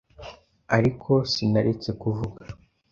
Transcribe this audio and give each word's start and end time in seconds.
Ariko 0.77 1.11
sinaretse 1.31 1.89
kuvuga 2.01 2.41